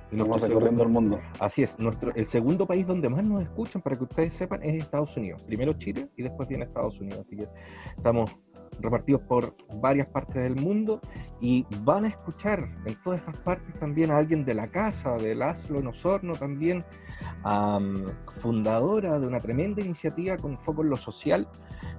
[0.10, 1.20] Y Vamos recorriendo el mundo.
[1.42, 4.84] Así es, nuestro, el segundo país donde más nos escuchan, para que ustedes sepan, es
[4.84, 5.44] Estados Unidos.
[5.44, 7.20] Primero Chile y después viene Estados Unidos.
[7.20, 7.50] Así que
[7.98, 8.40] estamos
[8.80, 11.02] repartidos por varias partes del mundo
[11.40, 15.36] y van a escuchar en todas estas partes también a alguien de la casa, de
[15.36, 16.84] Laszlo en Osorno también,
[18.42, 21.48] fundadora de una tremenda iniciativa con foco en lo social.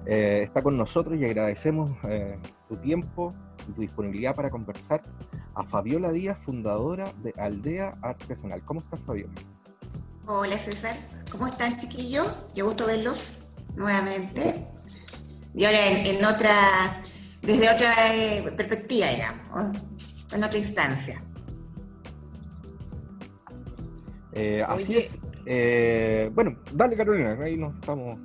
[0.05, 3.33] Eh, está con nosotros y agradecemos eh, tu tiempo
[3.67, 5.01] y tu disponibilidad para conversar
[5.53, 8.63] a Fabiola Díaz, fundadora de Aldea Artesanal.
[8.65, 9.33] ¿Cómo estás, Fabiola?
[10.25, 10.93] Hola, César.
[11.31, 12.27] ¿Cómo están, chiquillos?
[12.53, 14.67] Qué gusto verlos nuevamente.
[15.53, 17.01] Y ahora en, otra,
[17.41, 19.83] desde otra eh, perspectiva, digamos,
[20.33, 21.23] en otra instancia.
[24.33, 25.17] Eh, así es.
[25.45, 28.17] Eh, bueno, dale Carolina, ahí nos estamos.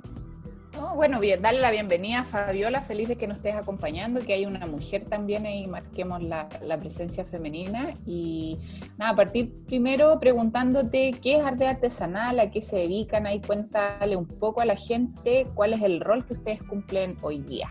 [0.95, 4.45] Bueno, bien, dale la bienvenida a Fabiola, feliz de que nos estés acompañando, que hay
[4.45, 6.47] una mujer también ahí, marquemos la,
[6.79, 7.93] presencia femenina.
[8.05, 8.57] Y
[8.97, 14.25] nada, partir primero preguntándote qué es arte artesanal, a qué se dedican, ahí cuéntale un
[14.25, 17.69] poco a la gente cuál es el rol que ustedes cumplen hoy día.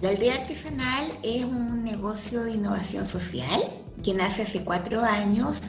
[0.00, 3.60] La aldea artesanal es un negocio de innovación social
[4.02, 5.60] que nace hace cuatro años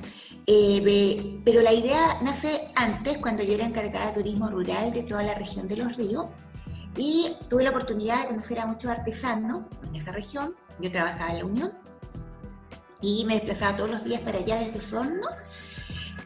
[0.48, 5.24] eh, pero la idea nace antes, cuando yo era encargada de turismo rural de toda
[5.24, 6.28] la región de los ríos,
[6.98, 10.56] y tuve la oportunidad de conocer a muchos artesanos en esa región.
[10.80, 11.70] Yo trabajaba en la Unión
[13.02, 15.28] y me desplazaba todos los días para allá desde Osorno.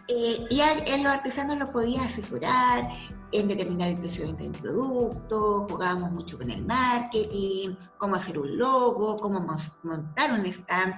[0.08, 2.90] Eh, y en los artesanos los podía asesorar
[3.32, 8.56] en determinar el precio de un producto, jugábamos mucho con el marketing, cómo hacer un
[8.58, 10.94] logo, cómo montar un stand,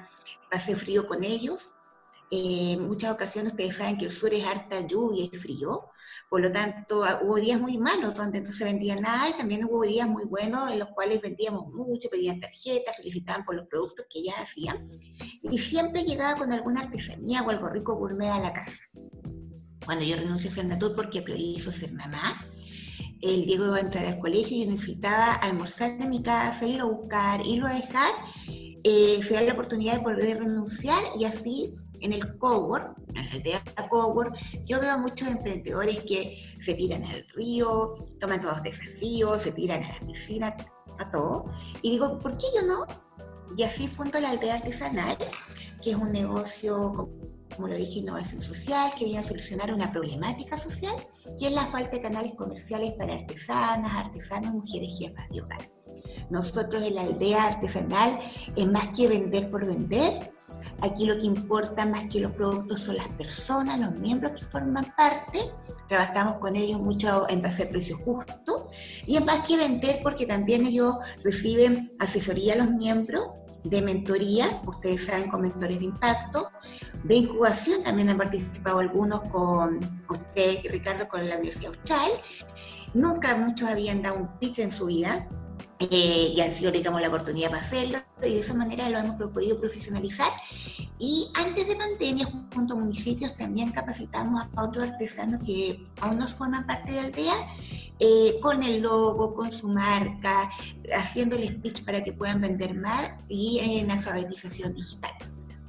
[0.77, 1.71] frío con ellos
[2.29, 5.89] en muchas ocasiones ustedes saben que el sur es harta lluvia y frío,
[6.29, 9.63] por lo tanto ah, hubo días muy malos donde no se vendía nada y también
[9.63, 14.05] hubo días muy buenos en los cuales vendíamos mucho, pedían tarjetas, felicitaban por los productos
[14.09, 14.87] que ya hacían
[15.41, 18.83] y siempre llegaba con alguna artesanía o algo rico gourmet a la casa.
[19.85, 22.21] Cuando yo renuncio a ser natur porque priorizo ser mamá,
[23.21, 26.83] el Diego iba a entrar al colegio y yo necesitaba almorzar en mi casa, irlo
[26.83, 28.11] a buscar, irlo a dejar,
[28.83, 33.31] eh, se da la oportunidad de poder renunciar y así en el cowork, en la
[33.31, 34.35] aldea cowork,
[34.65, 39.51] yo veo a muchos emprendedores que se tiran al río, toman todos los desafíos, se
[39.51, 40.55] tiran a la piscina,
[40.99, 41.45] a todo.
[41.81, 42.85] Y digo, ¿por qué yo no?
[43.57, 45.17] Y así fundo la aldea artesanal,
[45.81, 47.09] que es un negocio,
[47.55, 50.95] como lo dije, innovación social, que viene a solucionar una problemática social,
[51.39, 55.71] que es la falta de canales comerciales para artesanas, artesanos, mujeres jefas de hogar.
[56.29, 58.19] Nosotros en la aldea artesanal
[58.55, 60.31] es más que vender por vender,
[60.81, 64.85] Aquí lo que importa más que los productos son las personas, los miembros que forman
[64.95, 65.39] parte.
[65.87, 68.69] Trabajamos con ellos mucho en base al precio justo
[69.05, 73.27] y en más que vender porque también ellos reciben asesoría a los miembros
[73.63, 76.51] de mentoría, ustedes saben, con mentores de impacto,
[77.03, 82.11] de incubación, también han participado algunos con usted, Ricardo, con la Universidad Austral.
[82.93, 85.27] Nunca muchos habían dado un pitch en su vida,
[85.79, 89.31] eh, y han sido, digamos, la oportunidad para hacerlo, y de esa manera lo hemos
[89.31, 90.31] podido profesionalizar.
[90.99, 96.27] Y antes de pandemia, junto a municipios, también capacitamos a otros artesanos que aún no
[96.27, 97.35] forman parte de aldea,
[97.99, 100.51] eh, con el logo, con su marca,
[100.95, 105.11] haciendo el speech para que puedan vender más y en alfabetización digital.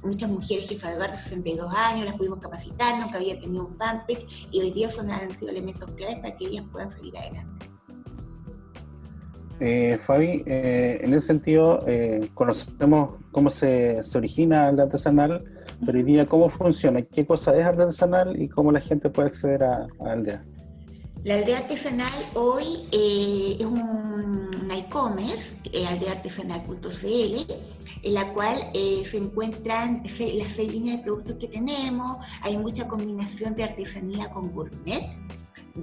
[0.03, 3.77] Muchas mujeres jefas de hogar de 62 años las pudimos capacitar, nunca había tenido un
[3.77, 7.78] fanpage y hoy día son, han sido elementos claves para que ellas puedan seguir adelante.
[9.59, 15.43] Eh, Fabi, eh, en ese sentido, eh, conocemos cómo se, origina el artesanal,
[15.85, 19.63] pero hoy día cómo funciona, qué cosa es artesanal y cómo la gente puede acceder
[19.63, 20.43] a, a Aldea.
[21.25, 22.63] La aldea artesanal hoy
[22.93, 25.57] eh, es un, e-commerce,
[25.89, 27.53] aldeaartesanal.cl,
[28.03, 32.17] en la cual eh, se encuentran las seis líneas de productos que tenemos.
[32.43, 35.03] Hay mucha combinación de artesanía con gourmet.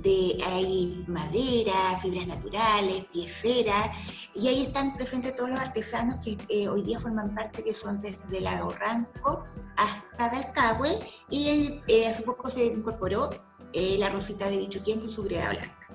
[0.02, 1.72] De, hay madera,
[2.02, 3.90] fibras naturales, pieceras,
[4.34, 8.00] y ahí están presentes todos los artesanos que eh, hoy día forman parte, que son
[8.02, 9.44] desde Lago Ranco
[9.76, 10.98] hasta Dalcahue,
[11.30, 13.30] y eh, hace poco se incorporó
[13.72, 15.86] eh, la Rosita de Bichuquén con su greda blanca.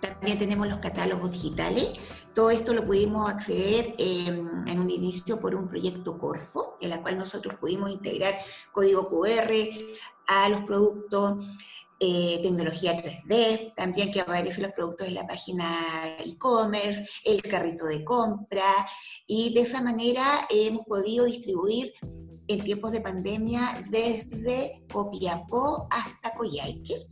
[0.00, 1.94] También tenemos los catálogos digitales.
[2.34, 7.02] Todo esto lo pudimos acceder eh, en un inicio por un proyecto Corfo, en la
[7.02, 8.38] cual nosotros pudimos integrar
[8.72, 9.52] código QR
[10.28, 11.58] a los productos,
[12.00, 15.66] eh, tecnología 3D, también que aparecen los productos en la página
[16.24, 18.70] e-commerce, el carrito de compra,
[19.26, 21.92] y de esa manera hemos podido distribuir
[22.48, 23.60] en tiempos de pandemia
[23.90, 27.06] desde Copiapó hasta Coyhaique,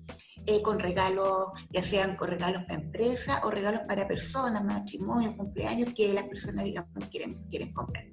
[0.47, 5.93] eh, con regalos, ya sean con regalos para empresas o regalos para personas, matrimonios, cumpleaños,
[5.95, 8.05] que las personas, digamos, quieren, quieren comprar.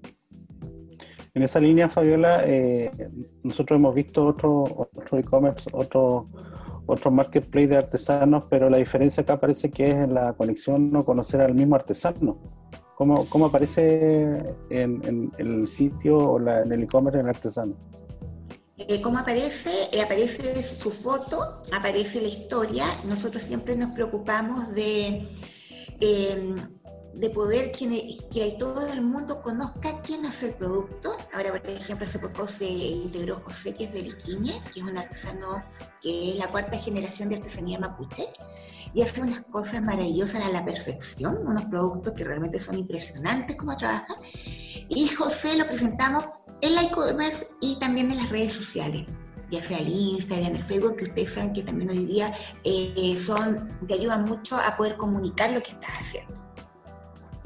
[1.35, 2.91] En esa línea, Fabiola, eh,
[3.43, 4.63] nosotros hemos visto otro,
[4.95, 6.27] otro e-commerce, otro,
[6.85, 11.05] otro marketplace de artesanos, pero la diferencia acá parece que es en la conexión o
[11.05, 12.37] conocer al mismo artesano.
[12.95, 14.37] ¿Cómo, cómo aparece
[14.69, 17.75] en, en, el sitio o la, en el e-commerce el artesano?
[18.77, 19.71] Eh, ¿Cómo aparece?
[19.91, 22.83] Eh, aparece su foto, aparece la historia.
[23.05, 25.27] Nosotros siempre nos preocupamos de,
[26.01, 26.55] eh,
[27.13, 31.12] de poder que, que, todo el mundo conozca quién hace el producto.
[31.33, 34.95] Ahora, por ejemplo, hace poco se integró José, que es de Liquiñe, que es un
[34.95, 35.63] artesano
[35.99, 38.27] que es la cuarta generación de artesanía mapuche,
[38.93, 43.75] y hace unas cosas maravillosas a la perfección, unos productos que realmente son impresionantes como
[43.75, 44.13] trabaja.
[44.89, 46.25] Y José lo presentamos
[46.61, 49.07] en la e-commerce y también en las redes sociales,
[49.49, 52.31] ya sea el Instagram, el Facebook, que ustedes saben que también hoy día
[52.63, 56.42] eh, son, te ayudan mucho a poder comunicar lo que estás haciendo.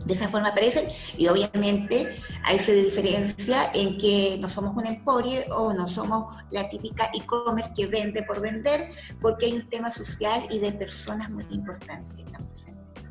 [0.07, 0.87] De esa forma aparecen
[1.17, 6.69] y obviamente ahí se diferencia en que no somos un emporio o no somos la
[6.69, 8.89] típica e-commerce que vende por vender,
[9.21, 13.03] porque hay un tema social y de personas muy importantes que están presentes.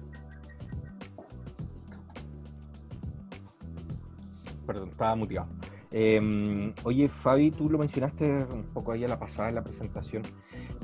[4.67, 5.49] Perdón, estaba muteado.
[5.93, 10.23] Eh, oye, Fabi, tú lo mencionaste un poco ahí a la pasada en la presentación.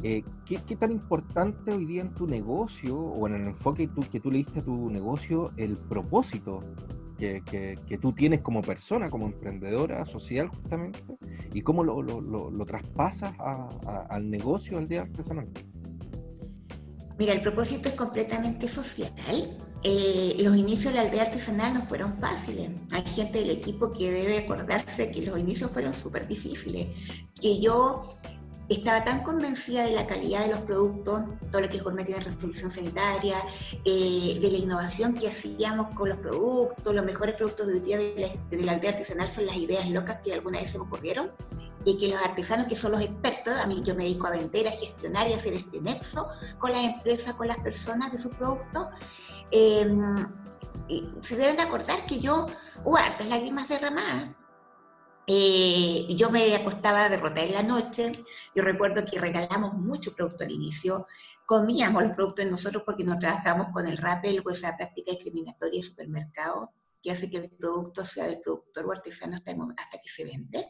[0.02, 4.20] Eh, ¿qué, ¿qué, tan importante hoy día en tu negocio o en el enfoque que
[4.20, 6.60] tú le diste a tu negocio el propósito
[7.18, 11.00] que, que, que, tú tienes como persona, como emprendedora social justamente,
[11.54, 13.34] y cómo lo, traspasas
[14.08, 15.48] al negocio al día artesanal?
[17.18, 19.12] Mira, el propósito es completamente social.
[19.84, 22.70] Eh, los inicios de la aldea artesanal no fueron fáciles.
[22.92, 26.88] Hay gente del equipo que debe acordarse que los inicios fueron súper difíciles.
[27.40, 28.16] Que yo
[28.68, 32.22] estaba tan convencida de la calidad de los productos, todo lo que es gourmet tiene
[32.22, 33.36] resolución sanitaria,
[33.84, 37.98] eh, de la innovación que hacíamos con los productos, los mejores productos de hoy día
[37.98, 38.14] de
[38.50, 41.30] la, de la aldea artesanal son las ideas locas que alguna vez se me ocurrieron
[41.84, 44.68] y que los artesanos que son los expertos, a mí yo me dedico a vender,
[44.68, 46.28] a gestionar y a hacer este nexo
[46.58, 48.88] con las empresas, con las personas de sus productos,
[49.52, 49.86] eh,
[51.20, 52.46] se deben de acordar que yo
[52.84, 54.30] hubo lágrimas derramadas.
[55.26, 58.12] Eh, yo me acostaba a derrotar en la noche,
[58.54, 61.06] yo recuerdo que regalamos mucho producto al inicio,
[61.46, 65.86] comíamos los productos nosotros porque no trabajamos con el rappel, pues esa práctica discriminatoria de
[65.86, 70.66] supermercado que hace que el producto sea del productor o artesano hasta, que se vende.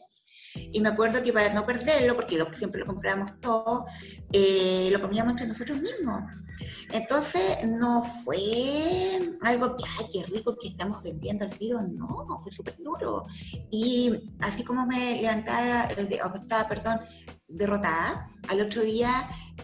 [0.55, 3.85] Y me acuerdo que para no perderlo, porque siempre lo comprábamos todo,
[4.31, 6.21] eh, lo comíamos entre nosotros mismos.
[6.91, 12.51] Entonces no fue algo que, ay, qué rico que estamos vendiendo el tiro, no, fue
[12.51, 13.25] súper duro.
[13.71, 16.99] Y así como me levantaba, o estaba, perdón,
[17.47, 19.09] derrotada, al otro día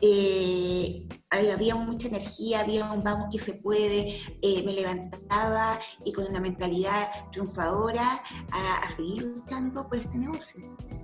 [0.01, 6.25] eh, había mucha energía, había un vamos que se puede, eh, me levantaba y con
[6.25, 8.05] una mentalidad triunfadora
[8.51, 10.98] a seguir luchando por este negocio.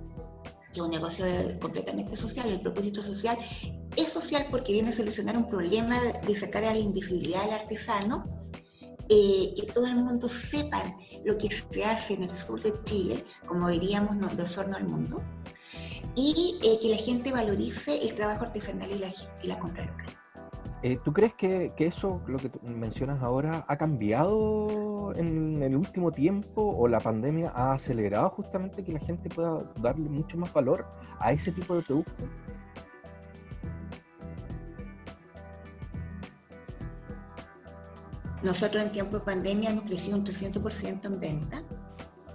[0.76, 1.24] Que un negocio
[1.58, 3.38] completamente social, el propósito social
[3.96, 8.26] es social porque viene a solucionar un problema de sacar a la invisibilidad del artesano,
[9.08, 13.24] eh, que todo el mundo sepa lo que se hace en el sur de Chile,
[13.48, 15.22] como diríamos, de Osorno al mundo,
[16.14, 19.08] y eh, que la gente valorice el trabajo artesanal y la,
[19.42, 20.25] y la compra local.
[20.86, 26.12] Eh, ¿Tú crees que, que, eso, lo que mencionas ahora, ha cambiado en, el último
[26.12, 30.86] tiempo o la pandemia ha acelerado justamente que la gente pueda darle mucho más valor
[31.18, 32.28] a ese tipo de productos?
[38.44, 41.62] Nosotros en tiempo de pandemia hemos crecido un 300% en venta.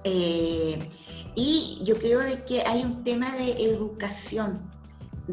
[0.03, 0.89] Eh,
[1.35, 4.69] y yo creo de que hay un tema de educación,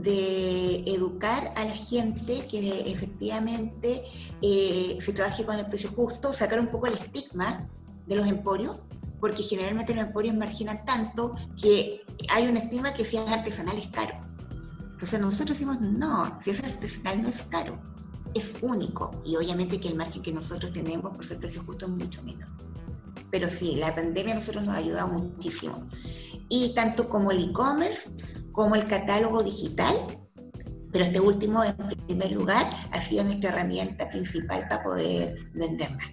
[0.03, 4.03] de educar a la gente que efectivamente
[4.43, 7.69] eh, se trabaje con el precio justo, sacar un poco el estigma
[8.07, 8.79] de los emporios,
[9.21, 13.89] porque generalmente los emporios marginan tanto que hay un estigma que si es artesanal es
[13.89, 14.15] caro.
[14.93, 17.81] Entonces nosotros decimos, no, si es artesanal no es caro,
[18.35, 19.11] es único.
[19.25, 22.49] Y obviamente que el margen que nosotros tenemos por ser precio justo es mucho menor.
[23.31, 25.87] Pero sí, la pandemia a nosotros nos ha ayudado muchísimo.
[26.49, 28.11] Y tanto como el e-commerce,
[28.59, 29.95] como el catálogo digital,
[30.91, 31.77] pero este último en
[32.09, 36.11] primer lugar ha sido nuestra herramienta principal para poder vender más.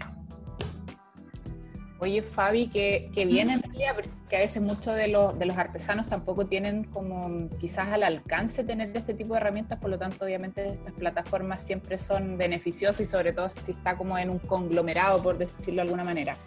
[1.98, 5.58] Oye, Fabi, que, que bien en realidad, porque a veces muchos de los, de los
[5.58, 10.24] artesanos tampoco tienen como quizás al alcance tener este tipo de herramientas, por lo tanto,
[10.24, 15.24] obviamente, estas plataformas siempre son beneficiosas y sobre todo si está como en un conglomerado,
[15.24, 16.38] por decirlo de alguna manera.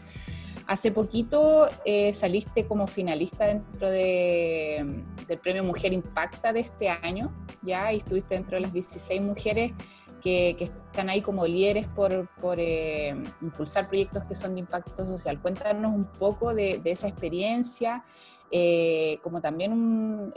[0.68, 7.32] Hace poquito eh, saliste como finalista dentro de, del premio Mujer Impacta de este año,
[7.62, 9.72] ya, y estuviste dentro de las 16 mujeres
[10.20, 15.40] que, están ahí como líderes por, eh, impulsar proyectos que son de impacto social.
[15.40, 18.04] Cuéntanos un poco de, esa experiencia,
[18.50, 20.34] eh, como también un,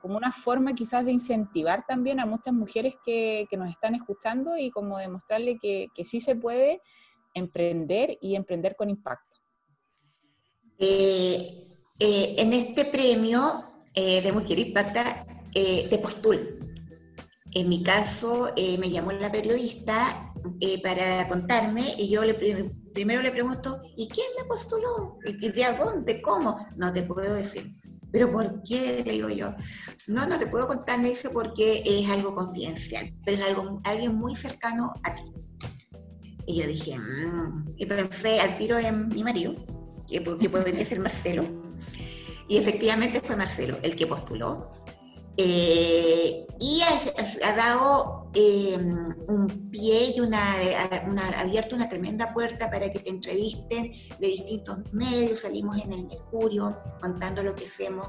[0.00, 4.70] como una forma quizás de incentivar también a muchas mujeres que, nos están escuchando y
[4.70, 6.82] como demostrarle que sí se puede
[7.34, 9.39] emprender y emprender con impacto.
[10.82, 11.66] Eh,
[11.98, 13.62] eh, en este premio
[13.94, 16.40] eh, de Mujer Impacta te postulo.
[17.52, 20.32] En mi caso, me llamó la periodista
[20.82, 22.34] para contarme y yo le,
[22.94, 25.18] primero le pregunto, ¿y quién me postuló?
[25.26, 26.22] ¿Y de dónde?
[26.22, 26.66] ¿Cómo?
[26.76, 27.74] No te puedo decir.
[28.12, 29.02] ¿Pero por qué?
[29.04, 29.52] Le digo yo.
[30.06, 34.14] No, no te puedo contar, me dice, porque es algo confidencial, pero es algo, alguien
[34.14, 35.32] muy cercano a ti.
[36.46, 37.74] Y yo dije, mmm.
[37.76, 39.54] y pensé al tiro en mi marido,
[40.10, 41.44] que, podría ser Marcelo.
[42.48, 44.68] Y efectivamente fue Marcelo el que postuló.
[45.36, 50.38] Eh, y ha, dado em, un pie y una,
[51.38, 55.40] abierto una tremenda puerta para que te entrevisten de distintos medios.
[55.40, 58.08] Salimos en el Mercurio contando lo que hacemos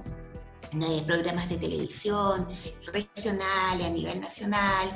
[0.73, 2.47] en eh, programas de televisión
[2.91, 4.91] regionales, a nivel nacional,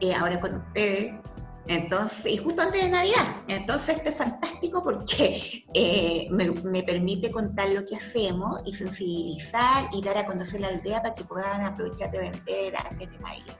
[0.00, 1.14] eh, ahora con ustedes.
[1.66, 3.36] Entonces, y justo antes de Navidad.
[3.48, 10.02] Entonces, esto es fantástico porque eh, me, permite contar lo que hacemos y sensibilizar y
[10.02, 13.58] dar a conocer la aldea para que puedan aprovechar de vender antes de Navidad.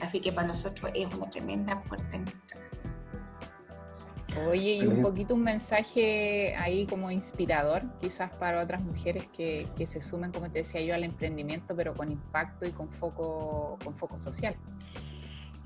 [0.00, 2.18] Así que para nosotros es una tremenda puerta
[4.48, 9.86] Oye, y un poquito un mensaje ahí como inspirador, quizás para otras mujeres que, que
[9.86, 13.94] se sumen, como te decía yo, al emprendimiento, pero con impacto y con foco, con
[13.94, 14.56] foco social.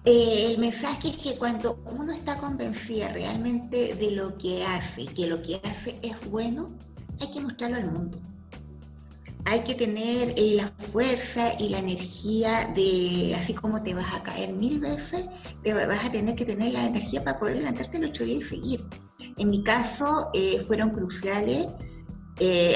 [0.08, 5.26] Eh, el mensaje es que cuando uno está convencida realmente de lo que hace que
[5.26, 6.70] lo que hace es bueno,
[7.20, 8.20] hay que mostrarlo al mundo.
[9.46, 14.22] Hay que tener eh, la fuerza y la energía de, así como te vas a
[14.22, 15.26] caer mil veces,
[15.64, 18.42] te vas a tener que tener la energía para poder levantarte el otro día y
[18.42, 18.80] seguir.
[19.38, 21.66] En mi caso eh, fueron cruciales,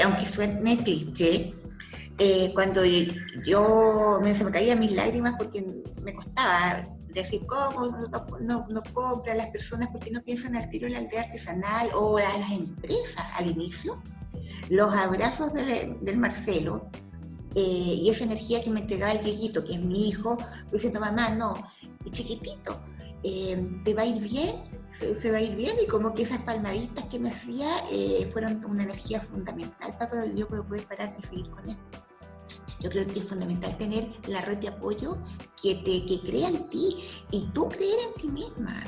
[0.03, 1.53] aunque suene cliché,
[2.53, 2.81] cuando
[3.45, 5.65] yo me, se me caían mis lágrimas porque
[6.03, 7.87] me costaba decir cómo
[8.41, 12.17] no, no, compran las personas porque no piensan al tiro en la aldea artesanal o
[12.17, 14.01] a las empresas al inicio.
[14.69, 16.89] Los abrazos del Marcelo
[17.55, 17.59] eh,
[18.03, 20.37] y esa energía que me entregaba el viejito, que es mi hijo,
[20.71, 21.55] diciendo, mamá, no,
[22.09, 22.79] chiquitito,
[23.23, 24.55] eh, te va a ir bien,
[24.91, 28.63] se, va a ir bien, y como que esas palmaditas que me hacía eh, fueron
[28.65, 32.10] una energía fundamental para que yo poder parar y seguir con esto.
[32.81, 35.17] Yo creo que es fundamental tener la red de apoyo
[35.61, 36.97] que, te, que crea en ti
[37.31, 38.83] y tú creer en ti misma.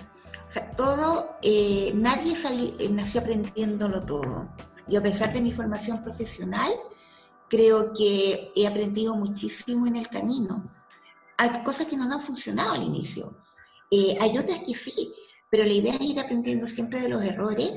[0.47, 2.33] O sea, todo, eh, nadie
[2.79, 4.50] eh, nació aprendiéndolo todo.
[4.88, 6.71] Yo a pesar de mi formación profesional,
[7.50, 10.69] creo que he aprendido muchísimo en el camino.
[11.38, 13.38] Hay cosas que no han funcionado al inicio.
[13.91, 15.13] Eh, hay otras que sí,
[15.51, 17.71] pero la idea es ir aprendiendo siempre de los errores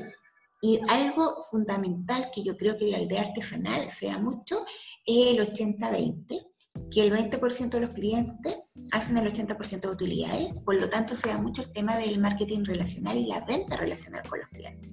[0.61, 4.65] y algo fundamental que yo creo que la aldea artesanal sea mucho
[5.07, 6.47] el 80-20,
[6.91, 8.55] que el 20% de los clientes
[8.91, 12.63] hacen el 80% de utilidades, por lo tanto se da mucho el tema del marketing
[12.65, 14.91] relacional y la venta relacional con los clientes.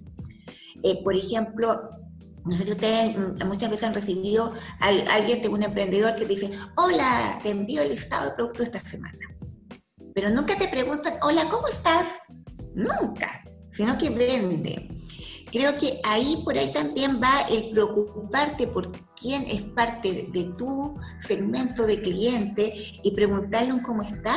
[0.82, 1.90] Eh, por ejemplo,
[2.44, 6.26] no sé si ustedes mm, muchas veces han recibido a alguien de un emprendedor que
[6.26, 9.18] dice, hola, te envío el listado de productos esta semana.
[10.14, 12.18] Pero nunca te preguntan, hola, ¿cómo estás?
[12.74, 14.93] Nunca, sino que vende.
[15.54, 20.98] Creo que ahí por ahí también va el preocuparte por quién es parte de tu
[21.20, 24.34] segmento de cliente y preguntarle un cómo está,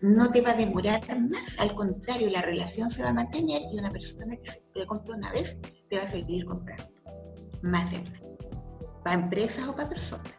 [0.00, 1.58] no te va a demorar más.
[1.58, 5.32] Al contrario, la relación se va a mantener y una persona que te compró una
[5.32, 5.56] vez
[5.88, 6.88] te va a seguir comprando.
[7.62, 8.00] Más de
[9.04, 10.32] ¿Para empresas o para personas?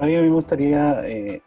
[0.00, 1.42] A mí me gustaría eh,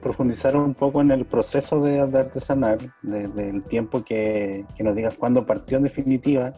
[0.00, 5.16] profundizar un poco en el proceso de, artesanal, desde el tiempo que, que nos digas
[5.16, 6.52] cuándo partió en definitiva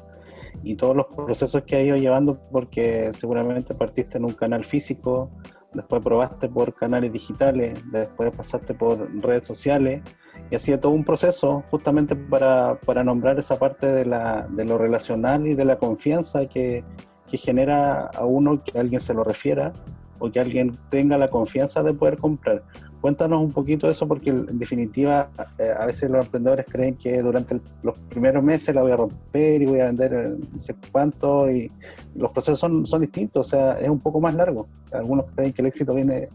[0.63, 5.31] y todos los procesos que ha ido llevando, porque seguramente partiste en un canal físico,
[5.73, 10.03] después probaste por canales digitales, después pasaste por redes sociales,
[10.51, 14.65] y ha sido todo un proceso justamente para, para nombrar esa parte de, la, de
[14.65, 16.85] lo relacional y de la confianza que,
[17.31, 19.73] que genera a uno que alguien se lo refiera
[20.19, 22.63] o que alguien tenga la confianza de poder comprar.
[23.05, 27.61] Cuéntanos un poquito eso porque en definitiva eh, a veces los emprendedores creen que durante
[27.83, 31.51] los primeros meses la voy a romper y voy a vender eh, no sé cuánto
[31.51, 31.71] y
[32.15, 34.69] los procesos son, son distintos, o sea, es un poco más largo.
[34.91, 36.31] Algunos creen que el éxito viene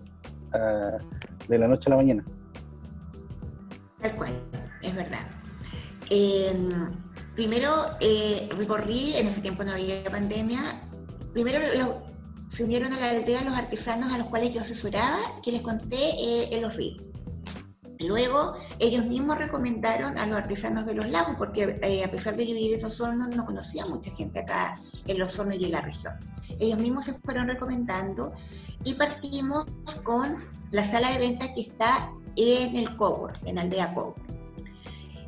[0.54, 2.24] uh, de la noche a la mañana.
[4.00, 4.32] Tal cual,
[4.84, 5.26] es verdad.
[6.12, 6.54] Eh,
[7.34, 7.74] primero
[8.56, 10.60] recorrí, en ese tiempo no había pandemia,
[11.34, 11.58] primero
[12.50, 16.54] se unieron a la aldea los artesanos a los cuales yo asesoraba, que les conté
[16.54, 17.04] en los ríos.
[18.00, 22.46] Luego, ellos mismos recomendaron a los artesanos de los lagos, porque eh, a pesar de
[22.46, 25.82] vivir en los hornos, no conocía mucha gente acá en los hornos y en la
[25.82, 26.14] región.
[26.60, 28.32] Ellos mismos se fueron recomendando
[28.86, 29.66] y partimos
[30.04, 30.38] con
[30.72, 34.18] la sala de venta que está en el Cowork, en Aldea Cowork.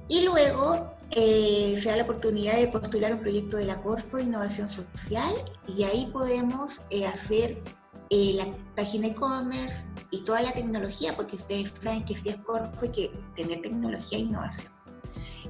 [0.07, 4.23] Y luego eh, se da la oportunidad de postular un proyecto de la Corfo de
[4.23, 5.33] Innovación Social
[5.67, 7.61] y ahí podemos eh, hacer
[8.09, 8.45] eh, la
[8.77, 13.11] página e-commerce y toda la tecnología, porque ustedes saben que si es Corfo hay que
[13.35, 14.71] tener tecnología e innovación.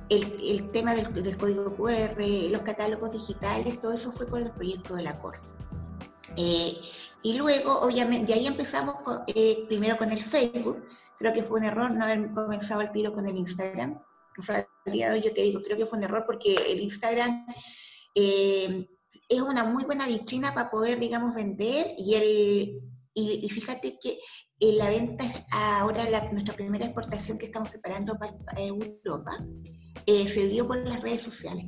[0.09, 5.03] El, tema del, código QR, los catálogos digitales, todo eso fue por el proyecto de
[5.03, 5.55] la Corfo.
[6.35, 8.95] y luego, obviamente, de ahí empezamos
[9.67, 10.83] primero con el Facebook.
[11.17, 14.01] Creo que fue un error no haber comenzado el tiro con el Instagram
[14.41, 16.55] o sea, al día de hoy yo te digo, creo que fue un error porque
[16.55, 17.45] el Instagram
[18.15, 18.87] eh,
[19.29, 22.81] es una muy buena vitrina para poder, digamos, vender y, el,
[23.13, 24.17] y, fíjate que
[24.59, 29.37] eh, la venta ahora, nuestra primera exportación que estamos preparando para, Europa,
[30.07, 31.67] eh, se dio por las redes sociales.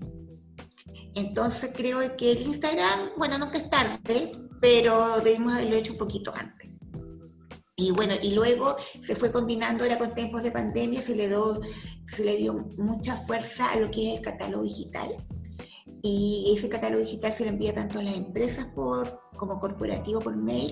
[1.15, 6.33] Entonces creo que el Instagram, bueno, nunca es tarde, pero debimos haberlo hecho un poquito
[6.36, 6.72] antes.
[7.75, 11.59] Y bueno, y luego se fue combinando, ahora con tiempos de pandemia, se le, dio,
[12.05, 15.25] se le dio mucha fuerza a lo que es el catálogo digital.
[16.03, 20.38] Y ese catálogo digital se le envía tanto a las empresas por, como corporativo por
[20.38, 20.71] mail.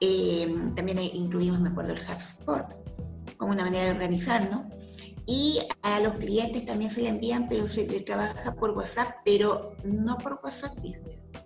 [0.00, 2.76] Em, también incluimos, me acuerdo, el HubSpot
[3.36, 4.62] como una manera de organizarnos.
[5.26, 9.76] Y a los clientes también se le envían, pero se le trabaja por WhatsApp, pero
[9.84, 10.76] no por WhatsApp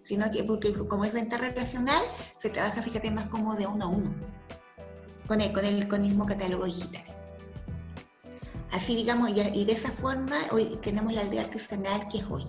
[0.04, 2.02] sino que porque como es venta relacional,
[2.38, 4.14] se trabaja, fíjate, más como de uno a uno
[5.26, 7.04] con el, con el, con el mismo catálogo digital.
[8.72, 12.44] Así digamos, y, de esa forma hoy tenemos la aldea artesanal que es hoy.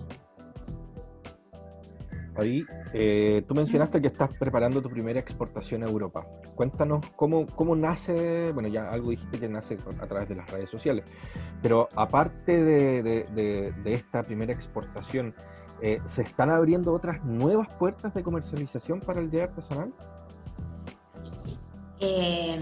[2.36, 6.26] Ahí, eh, tú mencionaste que estás preparando tu primera exportación a Europa.
[6.56, 10.68] Cuéntanos cómo, cómo nace, bueno, ya algo dijiste que nace a través de las redes
[10.68, 11.04] sociales,
[11.62, 15.34] pero aparte de, de, de, esta primera exportación,
[15.80, 19.92] eh, ¿se están abriendo otras nuevas puertas de comercialización para el día artesanal?
[22.06, 22.58] Eh,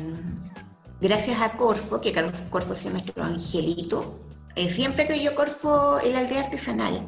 [1.00, 2.14] gracias a Corfo, que
[2.48, 4.20] Corfo es nuestro angelito,
[4.55, 7.05] eh, siempre creyó Corfo en la aldea artesanal.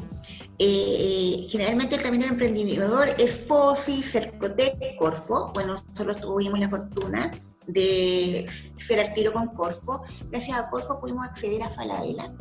[0.59, 5.53] Eh, generalmente el camino del emprendedor es FOSI, Cercotec, Corfo.
[5.55, 7.31] Bueno, nosotros tuvimos la fortuna
[7.68, 10.03] de ser al tiro con Corfo.
[10.31, 12.35] Gracias a Corfo pudimos acceder a Falabella.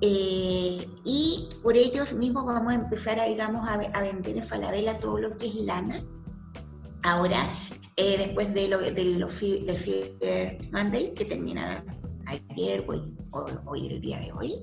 [0.00, 5.36] y por ellos mismos vamos a empezar a, digamos, a vender en Falabella todo lo
[5.36, 6.02] que es lana.
[7.02, 7.38] Ahora
[7.98, 11.84] eh, después de lo, de los, del Cyber Monday, que termina
[12.26, 14.54] ayer o hoy el día de hoy.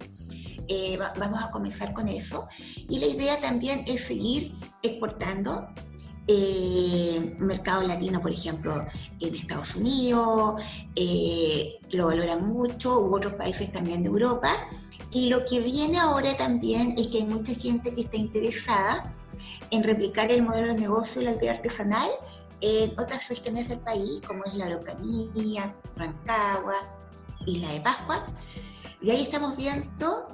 [0.69, 2.47] Eh, vamos a comenzar con eso.
[2.89, 5.67] Y la idea también es seguir exportando
[6.27, 8.85] eh, mercado latino, por ejemplo,
[9.19, 10.61] en Estados Unidos,
[10.95, 14.49] eh, lo valoran mucho, u otros países también de Europa.
[15.11, 19.13] Y lo que viene ahora también es que hay mucha gente que está interesada
[19.71, 22.09] en replicar el modelo de negocio de la aldea artesanal
[22.65, 26.73] en otras regiones del país, como es la Araucanía, Rancagua,
[27.45, 28.25] Isla de Pascua.
[29.01, 30.27] Y ahí estamos viendo,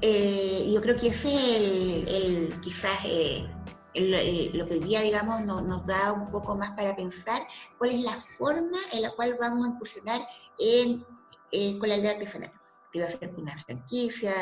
[0.00, 3.48] eh, yo creo que ese es el, quizás eh,
[3.94, 7.40] eh, lo que hoy día, digamos, nos da un poco más para pensar
[7.78, 10.20] cuál es la forma en la cual vamos a incursionar
[11.78, 12.52] con la aldea artesanal.
[12.92, 14.32] Si va a ser por una franquicia,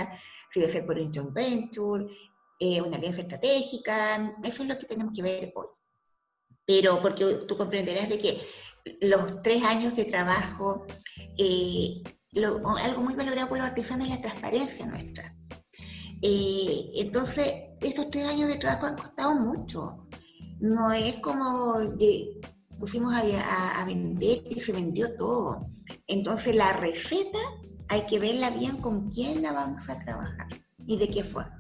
[0.51, 2.07] si va a ser por un joint venture,
[2.59, 5.78] una alianza estratégica, eso es lo que tenemos que ver hoy
[6.69, 8.39] pero porque tú comprenderás de que
[9.01, 10.85] los tres años de trabajo,
[11.39, 12.03] eh,
[12.35, 15.35] algo muy valorado por los artesanos es la transparencia nuestra.
[16.21, 17.51] Eh, entonces,
[17.81, 20.07] estos tres años de trabajo han costado mucho.
[20.61, 21.77] No es como
[22.79, 25.67] pusimos a, vender y se vendió todo.
[26.07, 27.39] Entonces, la receta
[27.89, 30.49] hay que verla bien con quién la vamos a trabajar
[30.87, 31.59] y de qué forma.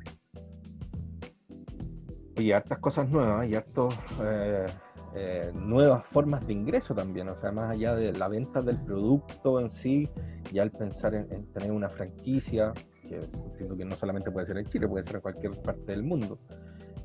[2.36, 4.66] Y hartas cosas nuevas y hartos eh,
[5.14, 9.58] eh, nuevas formas de ingreso también, o sea, más allá de la venta del producto
[9.58, 10.08] en sí,
[10.52, 14.66] ya al pensar en, tener una franquicia, que entiendo que no solamente puede ser en
[14.66, 16.38] Chile, puede ser en cualquier parte del mundo,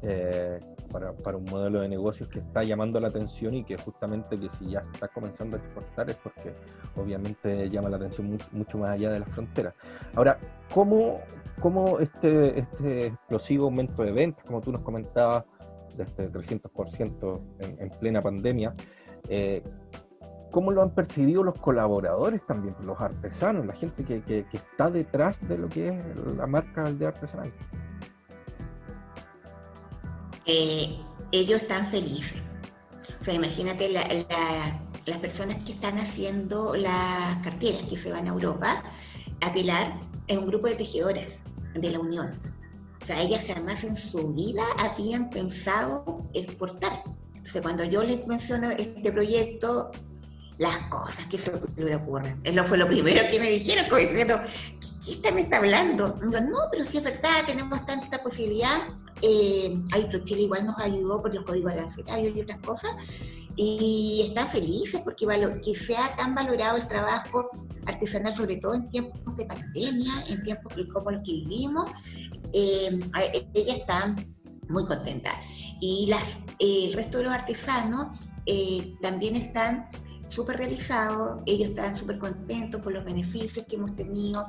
[0.02, 0.60] eh,
[0.92, 4.50] para, para, un modelo de negocios que está llamando la atención y que justamente que
[4.50, 6.54] si ya está comenzando a exportar es porque
[6.98, 9.74] obviamente llama la atención mucho, más allá de las fronteras.
[10.14, 10.38] Ahora,
[10.74, 11.22] ¿cómo,
[11.62, 15.46] cómo este, este explosivo aumento de ventas, como tú nos comentabas,
[15.98, 18.74] de este 300% en, en, plena pandemia,
[19.30, 19.64] eh,
[20.52, 25.46] ¿cómo lo han percibido los colaboradores también, los artesanos, la gente que, que, está detrás
[25.48, 27.52] de lo que es la marca de artesanal?
[30.46, 30.96] Eh,
[31.32, 32.42] ellos están felices.
[33.20, 38.84] O sea, imagínate las personas que están haciendo las carteras que se van a Europa
[39.42, 41.42] a telar es un grupo de tejedoras
[41.74, 42.53] de la Unión.
[43.04, 47.04] O sea, ellas jamás en su vida habían pensado exportar.
[47.36, 49.92] Entonces, cuando yo les menciono este proyecto,
[50.58, 52.40] las cosas que se le ocurren.
[52.46, 54.40] Eso fue lo primero que me dijeron, como diciendo,
[54.80, 56.18] ¿qué, qué me está hablando?
[56.22, 58.88] no, pero si es verdad, tenemos tanta posibilidad.
[59.22, 62.92] Eh, ahí ProChile igual nos ayudó por los códigos arancelarios y otras cosas.
[63.56, 65.28] Y están felices porque
[65.64, 67.50] que sea tan valorado el trabajo
[67.86, 71.92] artesanal, sobre todo en tiempos de pandemia, en tiempos como los que vivimos,
[72.54, 73.00] eh,
[73.54, 74.36] ellas están
[74.70, 75.34] muy contentas.
[75.82, 79.88] Y las, eh, el resto de los artesanos eh, también están
[80.28, 84.44] súper realizados, ellos están súper contentos por los beneficios que hemos tenido,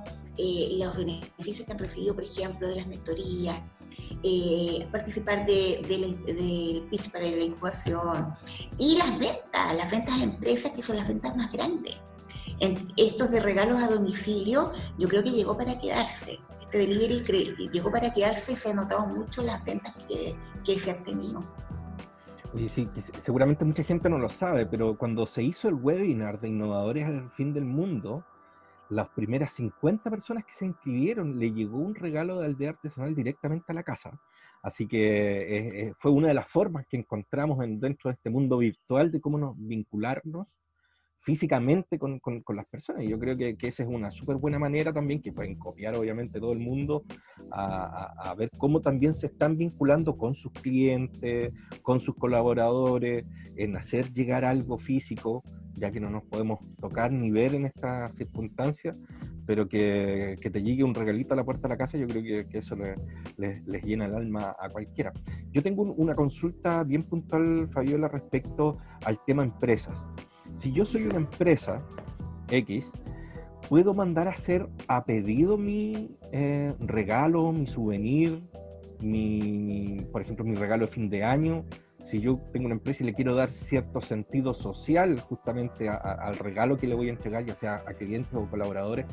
[0.79, 3.61] los beneficios que han recibido, por ejemplo, de las mentorías,
[4.27, 8.33] eh, participar del pitch para la incubación
[8.79, 12.03] y las ventas, las ventas a empresas que son las ventas más grandes.
[12.61, 16.39] En estos de regalos a domicilio, yo creo que llegó para quedarse.
[16.63, 20.35] Este delivery llegó para quedarse y se han notado mucho las ventas que,
[20.65, 21.43] que se han tenido.
[22.55, 22.89] Oye, sí,
[23.21, 27.31] seguramente mucha gente no lo sabe, pero cuando se hizo el webinar de Innovadores al
[27.33, 28.25] Fin del Mundo,
[28.95, 33.73] las primeras 50 personas que se inscribieron le llegó un regalo de aldea artesanal directamente
[33.73, 34.19] a la casa.
[34.63, 38.31] Así que eh, eh, fue una de las formas que encontramos en, dentro de este
[38.31, 40.61] mundo virtual de cómo nos vincularnos
[41.25, 43.03] físicamente con, con, las personas.
[43.03, 45.97] Y yo creo que, que esa es una súper buena manera también, que pueden copiar
[45.97, 47.05] obviamente todo el mundo,
[47.51, 53.25] a, a, ver cómo también se están vinculando con sus clientes, con sus colaboradores,
[53.57, 58.15] en hacer llegar algo físico, ya que no nos podemos tocar ni ver en estas
[58.15, 59.03] circunstancias,
[59.47, 62.23] pero que, que te llegue un regalito a la puerta de la casa, yo creo
[62.23, 65.13] que, que eso les les llena el alma a cualquiera.
[65.51, 70.07] Yo tengo una consulta bien puntual, Fabiola, respecto al tema empresas
[70.55, 71.83] si yo soy una empresa
[72.49, 72.91] X,
[73.69, 78.43] puedo mandar a hacer a pedido mi eh, regalo, mi souvenir,
[79.01, 81.65] mi, por ejemplo, mi regalo de fin de año.
[82.05, 86.77] Si yo tengo una empresa y le quiero dar cierto sentido social justamente al regalo
[86.77, 89.07] que le voy a entregar, ya sea a clientes o colaboradores,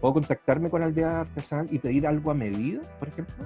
[0.00, 3.44] ¿puedo contactarme con Aldea Artesanal y pedir algo a medida, por ejemplo?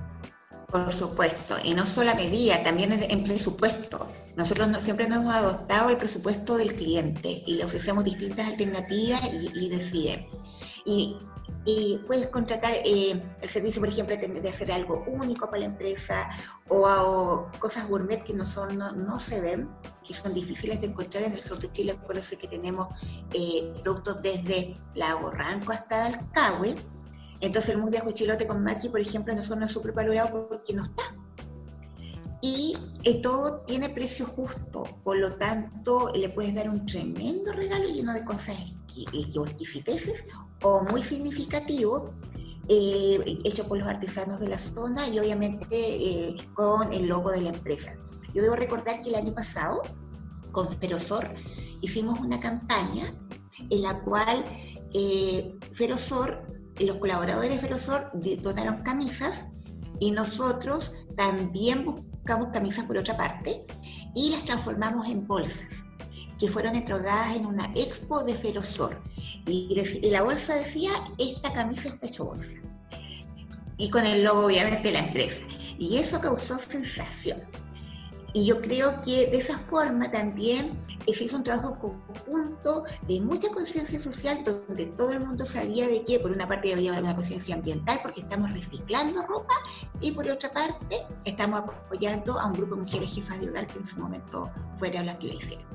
[0.73, 4.09] Por supuesto, y no solo a medida, también en presupuesto.
[4.37, 9.69] Nosotros siempre nos hemos adoptado el presupuesto del cliente y le ofrecemos distintas alternativas y,
[9.69, 10.27] decide.
[10.87, 11.19] Y,
[12.07, 16.29] puedes contratar eh, el servicio, por ejemplo, de hacer algo único para la empresa
[16.69, 19.69] o, cosas gourmet que no, son, no, se ven,
[20.03, 22.89] que son difíciles de encontrar en el sur de Chile, por eso es que tenemos
[23.35, 26.77] eh, productos desde Lago Ranco hasta Alcahue
[27.43, 30.49] entonces el mousse de ajo chilote con maqui, por ejemplo, nosotros no es súper valorado
[30.49, 31.03] porque no está.
[32.41, 32.75] Y
[33.05, 38.13] eh, todo tiene precio justo, por lo tanto le puedes dar un tremendo regalo lleno
[38.13, 40.25] de cosas exquisiteces
[40.63, 42.15] o muy significativo,
[42.69, 47.43] eh, hecho por los artesanos de la zona y obviamente eh, con el logo de
[47.43, 47.97] la empresa.
[48.35, 49.83] Yo debo recordar que el año pasado,
[50.53, 51.35] con Ferosor,
[51.81, 53.13] hicimos una campaña
[53.69, 54.45] en la cual
[55.73, 58.11] Ferosor los colaboradores de Ferosor
[58.43, 59.45] donaron camisas
[60.01, 63.67] y nosotros también buscamos camisas por otra parte
[64.15, 65.83] y las transformamos en bolsas
[66.43, 69.01] que fueron entregadas en una expo de Ferosor.
[69.47, 69.81] Y,
[70.11, 72.57] la bolsa decía, esta camisa está hecho bolsa.
[73.79, 75.41] Y con el logo obviamente de la empresa.
[75.79, 77.43] Y eso causó sensación.
[78.35, 83.49] Y yo creo que de esa forma también se hizo un trabajo conjunto de mucha
[83.53, 87.55] conciencia social, donde todo el mundo sabía de que por una parte había una conciencia
[87.55, 89.55] ambiental, porque estamos reciclando ropa,
[90.01, 93.79] y por otra parte estamos apoyando a un grupo de mujeres jefas de hogar que
[93.79, 95.67] en su momento fueron las que la hicieron.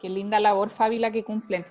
[0.00, 1.64] Qué linda labor, Fabi, la que cumplen.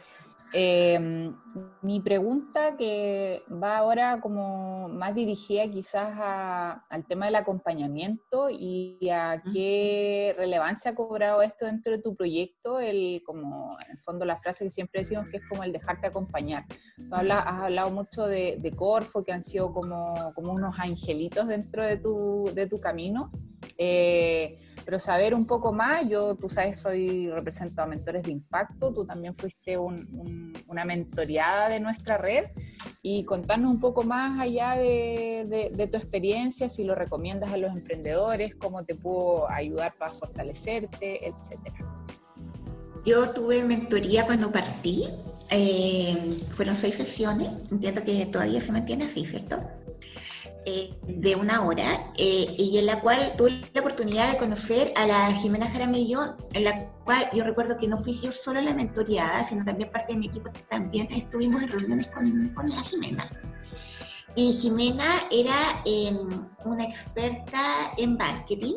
[0.54, 1.34] Eh,
[1.82, 6.14] mi pregunta que va ahora como más dirigida quizás
[6.90, 12.80] al tema del acompañamiento y a qué relevancia ha cobrado esto dentro de tu proyecto,
[12.80, 16.08] el como en el fondo la frase que siempre decimos que es como el dejarte
[16.08, 16.66] acompañar.
[16.96, 21.98] Tú has hablado mucho de, Corfo, que han sido como, como unos angelitos dentro de
[21.98, 23.32] tu, de tu camino.
[23.78, 28.94] Eh, pero saber un poco más, yo, tú sabes, soy represento a Mentores de Impacto,
[28.94, 32.46] tú también fuiste una mentoreada de nuestra red
[33.02, 38.56] y contarnos un poco más allá de, tu experiencia, si lo recomiendas a los emprendedores,
[38.56, 41.86] cómo te pudo ayudar para fortalecerte, etcétera.
[43.04, 45.04] Yo tuve mentoría cuando partí,
[45.52, 49.58] eh, fueron seis sesiones, entiendo que todavía se mantiene así, ¿cierto?
[50.70, 51.86] Eh, de una hora
[52.18, 56.66] eh, y en la cual tuve la oportunidad de conocer a la Jimena Jaramillo, en
[56.66, 60.20] la cual yo recuerdo que no fui yo solo la mentoreada, sino también parte de
[60.20, 63.32] mi equipo, también estuvimos en reuniones con, con la Jimena.
[64.36, 67.62] Y Jimena era em, una experta
[67.96, 68.76] en marketing,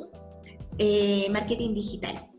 [0.78, 2.30] eh, marketing digital,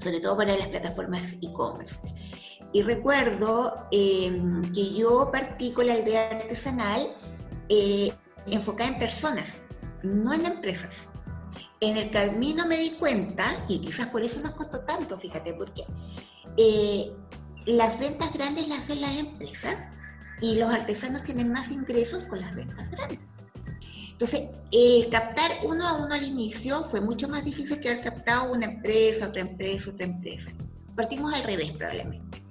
[0.00, 1.98] sobre todo para las plataformas e-commerce.
[2.74, 7.10] Y recuerdo em, que yo partí con la aldea artesanal
[8.52, 9.62] enfocada en personas,
[10.02, 11.08] no en empresas.
[11.80, 15.84] En el camino me di cuenta, y quizás por eso nos costó tanto, fíjate, porque
[16.56, 17.12] eh,
[17.66, 19.76] las ventas grandes las hacen las empresas
[20.40, 23.18] y los artesanos tienen más ingresos con las ventas grandes.
[24.12, 28.52] Entonces, el captar uno a uno al inicio fue mucho más difícil que haber captado
[28.52, 30.50] una empresa, otra empresa, otra empresa.
[30.94, 32.42] Partimos al revés probablemente.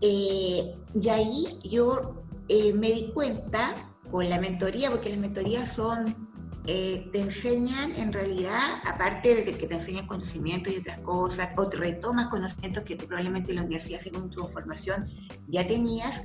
[0.00, 6.28] Eh, y ahí yo eh, me di cuenta con la mentoría, porque las mentorías son,
[6.66, 11.68] eh, te enseñan en realidad, aparte de que te enseñan conocimientos y otras cosas, o
[11.68, 15.10] te retomas conocimientos que tú probablemente en la universidad, según tu formación,
[15.48, 16.22] ya tenías,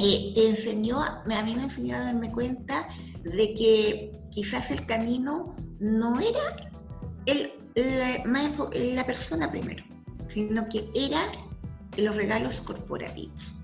[0.00, 2.88] eh, te enseñó, a mí me enseñó a darme cuenta
[3.22, 6.70] de que quizás el camino no era
[7.26, 9.84] el, la, la persona primero,
[10.28, 11.20] sino que era
[11.96, 13.59] los regalos corporativos.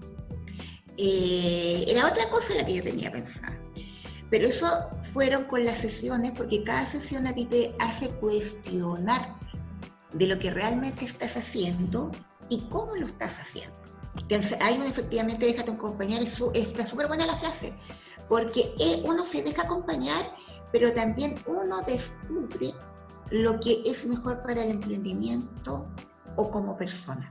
[0.98, 3.58] Eh, era otra cosa la que yo tenía pensada.
[4.30, 4.66] Pero eso
[5.02, 9.46] fueron con las sesiones, porque cada sesión a ti te hace cuestionarte
[10.14, 12.10] de lo que realmente estás haciendo
[12.48, 13.76] y cómo lo estás haciendo.
[14.60, 17.74] Hay uno efectivamente déjate acompañar, está súper buena la frase,
[18.28, 20.24] porque eh, uno se deja acompañar,
[20.72, 22.74] pero también uno descubre
[23.30, 25.86] lo que es mejor para el emprendimiento
[26.36, 27.30] o como persona.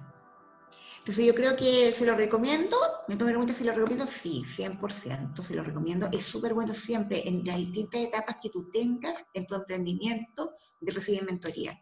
[1.06, 2.76] Entonces yo creo que se lo recomiendo,
[3.08, 6.10] me pregunta si lo recomiendo, sí, 100%, se lo recomiendo.
[6.12, 10.92] Es súper bueno siempre en las distintas etapas que tú tengas en tu emprendimiento de
[10.92, 11.80] recibir mentoría.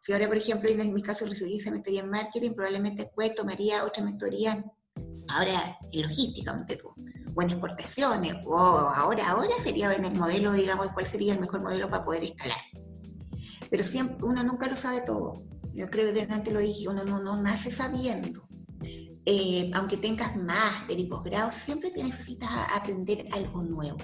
[0.00, 3.84] Si ahora, por ejemplo, en mi caso recibí esa mentoría en marketing, probablemente después tomaría
[3.84, 4.64] otra mentoría
[5.28, 6.92] ahora en logística, tú,
[7.36, 11.62] o en exportaciones, o ahora, ahora sería en el modelo, digamos, cuál sería el mejor
[11.62, 12.58] modelo para poder escalar.
[13.70, 15.44] Pero siempre, uno nunca lo sabe todo.
[15.74, 18.47] Yo creo que antes lo dije, uno no, no nace sabiendo.
[19.30, 23.98] Eh, aunque tengas máster y posgrado, siempre te necesitas aprender algo nuevo.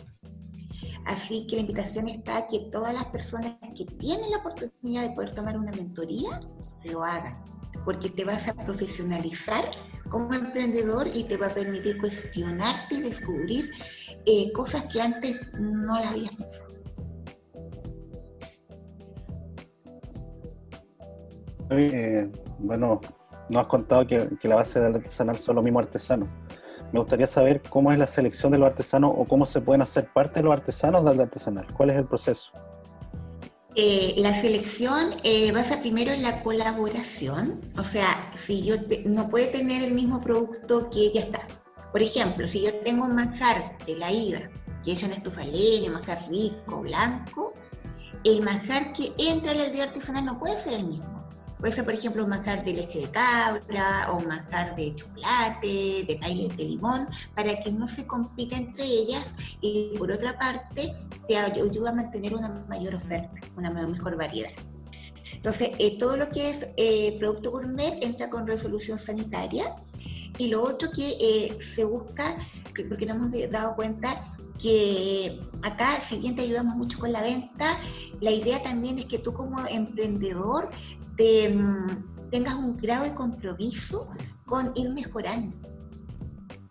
[1.06, 5.14] Así que la invitación está a que todas las personas que tienen la oportunidad de
[5.14, 6.42] poder tomar una mentoría,
[6.84, 7.42] lo hagan,
[7.86, 9.64] porque te vas a profesionalizar
[10.10, 13.70] como emprendedor y te va a permitir cuestionarte y descubrir
[14.26, 16.68] eh, cosas que antes no las habías pensado.
[21.70, 23.00] Eh, bueno,
[23.48, 26.28] no has contado que, la base del artesanal son los mismos artesanos.
[26.92, 30.08] Me gustaría saber cómo es la selección de los artesanos o cómo se pueden hacer
[30.12, 31.66] parte de los artesanos del artesanal.
[31.74, 32.50] ¿Cuál es el proceso?
[33.76, 39.46] Eh, la selección eh, basa primero en la colaboración, o sea, si yo no puede
[39.46, 41.40] tener el mismo producto que ya está.
[41.90, 44.48] Por ejemplo, si yo tengo un manjar de la ida,
[44.84, 47.54] que es un estufaleño, un manjar rico, blanco,
[48.22, 51.13] el manjar que entra al aldea artesanal no puede ser el mismo.
[51.64, 56.04] Puede ser, por ejemplo, un manjar de leche de cabra o un manjar de chocolate,
[56.06, 60.92] de bailes de limón, para que no se compita entre ellas y por otra parte
[61.26, 64.50] te ayuda a mantener una mayor oferta, una mejor variedad.
[65.32, 69.74] Entonces, eh, todo lo que es eh, producto gourmet entra con resolución sanitaria
[70.36, 72.26] y lo otro que eh, se busca,
[72.90, 74.10] porque nos hemos dado cuenta
[74.54, 77.66] porque acá, si bien te ayudamos mucho con la venta,
[78.20, 80.70] la idea también es que tú como emprendedor
[81.18, 84.10] mm, tengas un grado de compromiso
[84.46, 85.56] con ir mejorando,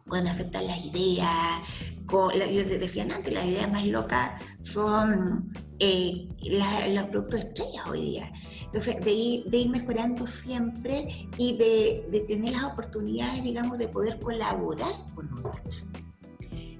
[0.08, 1.60] con aceptar las ideas,
[2.06, 6.27] con, yo decía antes, las ideas más locas son eh,
[6.93, 8.32] los productos estrellas hoy día.
[8.65, 13.88] Entonces, de ir, de ir mejorando siempre y de, de, tener las oportunidades, digamos, de
[13.88, 15.84] poder colaborar con otros.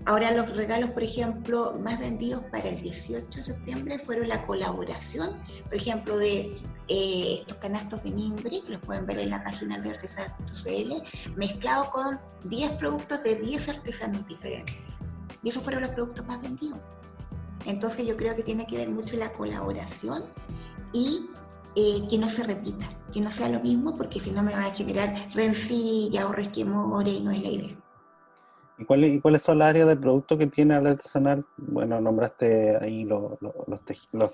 [0.06, 5.30] Ahora los regalos, por ejemplo, más vendidos para el 18 de septiembre fueron la colaboración,
[5.64, 6.42] por ejemplo, de
[6.90, 11.90] eh, estos canastos de mimbre, que los pueden ver en la página de artesanal.cl, mezclado
[11.92, 14.76] con 10 productos de 10 artesanos diferentes.
[15.42, 16.80] Y esos fueron los productos más vendidos.
[17.66, 20.22] Entonces yo creo que tiene que ver mucho la colaboración
[20.92, 21.30] y
[21.78, 24.66] eh, que no se repita, que no sea lo mismo, porque si no me va
[24.66, 27.83] a generar rencilla o resquemores y no es la idea.
[28.78, 31.46] ¿Y cuáles, cuáles son las áreas de producto que tiene el artesanal?
[31.58, 33.38] Bueno, nombraste ahí los,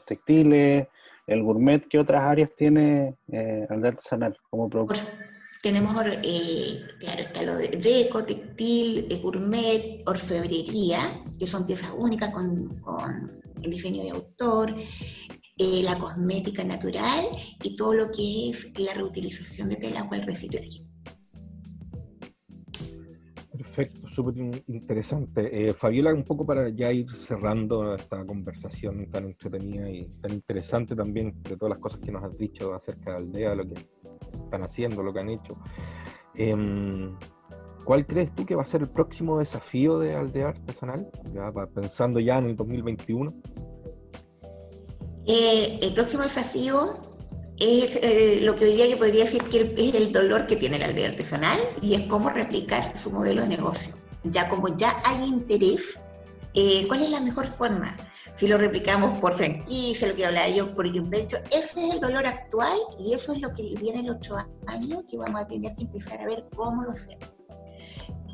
[0.06, 0.88] textiles,
[1.28, 1.88] el gourmet.
[1.88, 5.00] ¿Qué otras áreas tiene eh, el artesanal como producto?
[5.62, 11.00] tenemos, eh, claro, está lo de deco, textil, eh, gourmet, orfebrería,
[11.38, 12.80] que son piezas únicas con,
[13.62, 14.74] el diseño de autor,
[15.58, 17.26] eh, la cosmética natural
[17.62, 20.89] y todo lo que es la reutilización de tela o el reciclaje.
[24.20, 25.70] Súper interesante.
[25.70, 30.94] Eh, Fabiola, un poco para ya ir cerrando esta conversación tan entretenida y tan interesante
[30.94, 33.76] también de todas las cosas que nos has dicho acerca de Aldea, lo que
[34.44, 35.58] están haciendo, lo que han hecho.
[36.36, 37.18] Em,
[37.86, 41.10] ¿Cuál crees tú que va a ser el próximo desafío de Aldea Artesanal?
[41.34, 43.34] Ya pensando ya en el 2021.
[45.28, 46.76] Eh, el próximo desafío
[47.58, 50.78] es eh, lo que hoy día yo podría decir que es el dolor que tiene
[50.78, 53.99] la aldea artesanal y es cómo replicar su modelo de negocio.
[54.24, 56.00] Ya como ya hay interés,
[56.54, 57.96] eh, ¿cuál es la mejor forma?
[58.36, 62.26] Si lo replicamos por franquicia, lo que hablaba yo, por un ese es el dolor
[62.26, 65.76] actual y eso es lo que viene en los ocho años que vamos a tener
[65.76, 67.30] que empezar a ver cómo lo hacemos.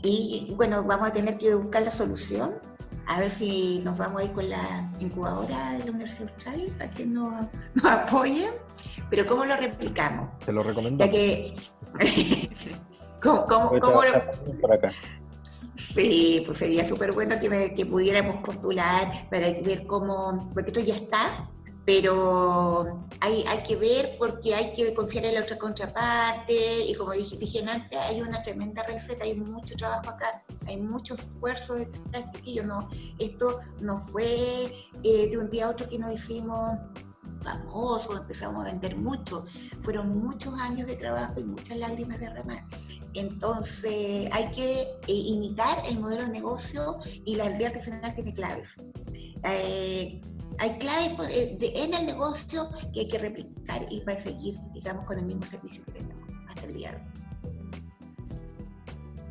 [0.04, 2.60] Y bueno, vamos a tener que buscar la solución
[3.08, 6.92] a ver si nos vamos a ir con la incubadora de la Universidad Austral para
[6.92, 8.52] que nos, nos apoyen.
[9.10, 10.38] Pero ¿cómo lo replicamos?
[10.46, 11.04] Te lo recomiendo.
[11.04, 11.54] Ya que...
[13.24, 14.74] ¿Cómo, cómo, cómo lo...
[14.74, 14.92] Acá.
[15.78, 20.96] Sí, pues sería súper bueno que, me, pudiéramos postular para ver cómo, porque esto ya
[20.96, 21.50] está,
[21.86, 26.86] pero hay, hay que ver porque hay que confiar en la otra contraparte.
[26.88, 31.16] Y como dije, dije antes, hay una tremenda receta, hay mucho trabajo acá, hay mucho
[31.16, 32.90] esfuerzo detrás, chiquillo, no,
[33.20, 34.26] esto no fue
[35.04, 36.80] eh, de un día a otro que nos hicimos
[37.46, 39.46] famosos, empezamos a vender mucho,
[39.84, 42.64] fueron muchos años de trabajo y muchas lágrimas derramadas.
[43.14, 48.76] Entonces hay que eh, imitar el modelo de negocio y la aldea artesanal tiene claves.
[49.44, 50.22] Eh,
[50.58, 55.06] hay claves pues, eh, en el negocio que hay que replicar y va seguir, digamos,
[55.06, 57.25] con el mismo servicio que tenemos hasta el día de hoy.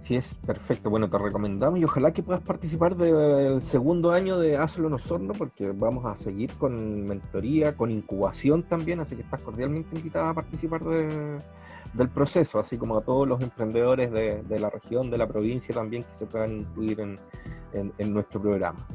[0.05, 0.91] Sí, es perfecto.
[0.91, 5.33] Bueno, te recomendamos y ojalá que puedas participar del segundo año de Hazlo en Osorno,
[5.33, 10.35] porque vamos a seguir con mentoría, con incubación también, así que estás cordialmente invitada a
[10.35, 15.75] participar del proceso, así como a todos los emprendedores de, la región, de la provincia
[15.75, 18.87] también que se puedan incluir en nuestro programa.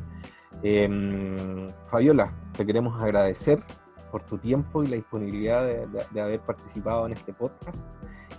[0.61, 3.59] Em, Fabiola, te queremos agradecer
[4.11, 7.87] por tu tiempo y la disponibilidad de, haber participado en este podcast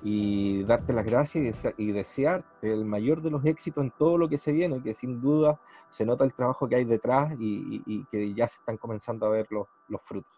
[0.02, 4.38] y darte las gracias y, desearte el mayor de los éxitos en todo lo que
[4.38, 8.48] se viene, que sin duda se nota el trabajo que hay detrás y, que ya
[8.48, 10.32] se están comenzando a ver los, los frutos.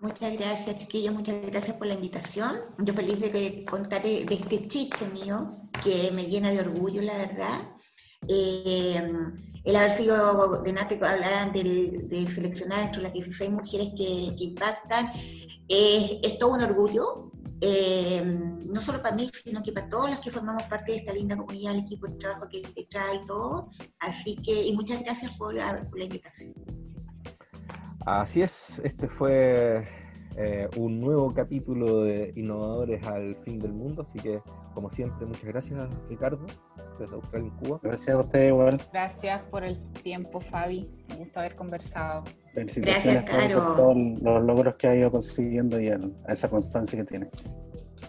[0.00, 2.56] Muchas gracias, chiquillos, muchas gracias por la invitación.
[2.78, 5.50] Yo feliz de contar de este chiche mío,
[5.82, 7.74] que me llena de orgullo, la verdad.
[8.28, 9.12] Eh,
[9.64, 15.10] el haber sido de Nate, hablaran de seleccionar entre las 16 mujeres que, impactan,
[15.68, 20.30] es todo un orgullo, eh, no solo para mí, sino que para todos los que
[20.30, 23.68] formamos parte de esta linda comunidad, el equipo de trabajo que trae y todo.
[24.00, 26.54] Así que, y muchas gracias por la, invitación.
[28.06, 29.86] Así es, este fue
[30.36, 34.40] eh, un nuevo capítulo de Innovadores al Fin del Mundo, así que,
[34.74, 36.46] como siempre, muchas gracias, Ricardo
[36.98, 37.80] desde Australia y Cuba.
[37.82, 38.80] Gracias a usted igual.
[38.92, 40.90] Gracias por el tiempo, Fabi.
[41.08, 42.24] Me gusta haber conversado.
[42.54, 43.54] Gracias, Caro.
[43.54, 47.28] Por todos los logros que ha ido consiguiendo y a esa constancia que tiene.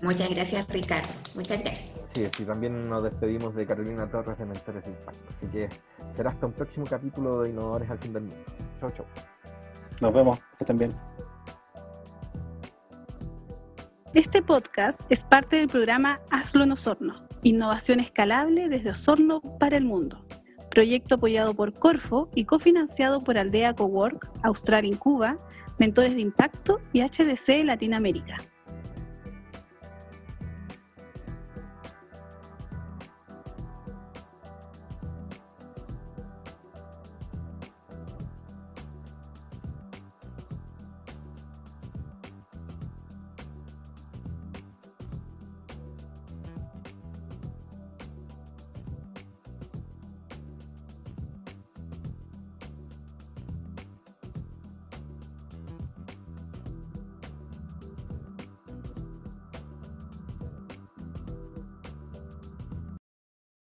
[0.02, 1.10] Muchas gracias, Ricardo.
[1.36, 1.90] Muchas gracias.
[2.14, 5.22] Sí, y también nos despedimos de Carolina Torres de Mentores de Impacto.
[5.36, 5.70] Así que
[6.16, 8.46] será hasta un próximo capítulo de Innovadores al Fin del Mundo.
[8.80, 9.06] Chau, chau.
[10.02, 10.40] Nos vemos.
[10.40, 10.96] Que estén bien.
[14.14, 17.14] Este podcast es parte del programa Hazlo en Osorno,
[17.44, 20.26] innovación escalable desde Osorno para el mundo
[20.70, 25.38] proyecto apoyado por Corfo y cofinanciado por Aldea Cowork, Austral en Cuba,
[25.78, 28.38] Mentores de Impacto y HDC Latinoamérica.